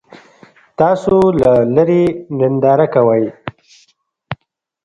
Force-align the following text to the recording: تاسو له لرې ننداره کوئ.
تاسو 0.79 1.15
له 1.41 1.51
لرې 1.75 2.03
ننداره 2.37 2.87
کوئ. 2.95 3.25